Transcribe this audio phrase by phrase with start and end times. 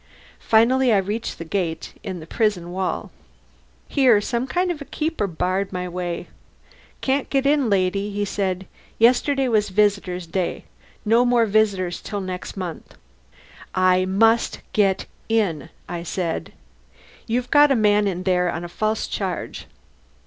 [0.39, 3.11] Finally I reached the gate in the prison wall.
[3.87, 6.27] Here some kind of a keeper barred my way.
[7.01, 8.65] "Can't get in, lady," he said.
[8.97, 10.65] "Yesterday was visitors' day.
[11.05, 12.95] No more visitors till next month."
[13.75, 16.51] "I must get in," I said.
[17.27, 19.67] "You've got a man in there on a false charge."